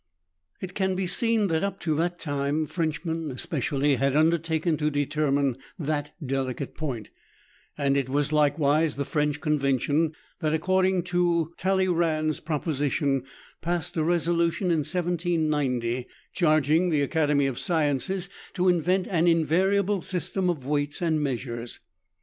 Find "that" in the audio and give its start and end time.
1.49-1.63, 1.97-2.17, 5.77-6.15, 10.39-10.55